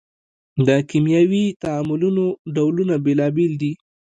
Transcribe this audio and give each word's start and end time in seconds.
د 0.67 0.69
کیمیاوي 0.89 1.45
تعاملونو 1.63 2.25
ډولونه 2.55 2.95
بیلابیل 3.05 3.51
دي. 3.61 3.71